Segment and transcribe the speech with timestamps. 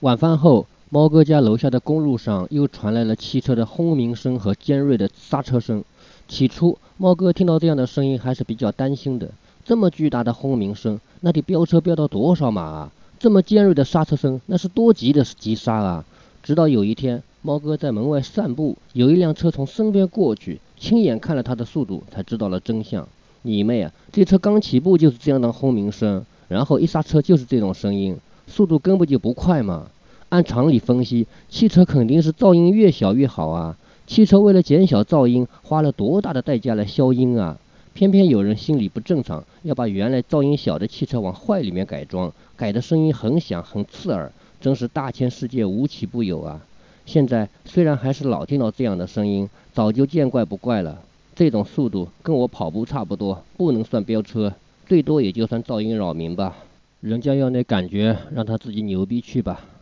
[0.00, 5.82] 晚饭后，猫哥家楼下的公路上又传来了汽车的轰鸣声和尖锐的刹车声。
[6.28, 9.30] 起初，猫哥听到这样的声音还是比较担心的。
[9.64, 12.92] 这么巨大的轰鸣声，那得飙车飙到多少码啊？
[13.18, 16.04] 这么尖锐的刹车声，那是多急的急刹啊！
[16.42, 23.08] 直到有一天，猫哥在门外散步，有一辆车从身边过去，亲眼看了他的速度，才知道了真相。
[23.40, 23.90] 你妹啊！
[24.12, 28.14] 这车刚起步就是这样的轰鸣声，然后一刹车就是这种声音。
[28.56, 29.90] 速度根本就不快嘛！
[30.30, 33.76] 按常理分析，汽车肯定是噪音越小越好啊。
[34.06, 37.58] 汽车为了减小噪音，花了多大的代价来消音啊！
[37.92, 46.58] 偏偏有人心理不正常，要把原来噪音小的汽车往坏里面改装，改的声音很响很刺耳，真是大千世界无奇不有啊！
[47.04, 50.98] 现在虽然还是老听到这样的声音，早就见怪不怪了。
[51.34, 54.54] 这种速度跟我跑步差不多，不能算飙车，
[54.86, 56.56] 最多也就算噪音扰民吧。
[57.00, 59.68] 人家要那感觉，让他自己牛逼去吧。